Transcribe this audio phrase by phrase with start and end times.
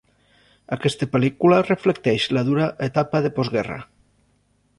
[0.77, 3.79] Aquesta pel·lícula reflecteix la dura etapa de postguerra.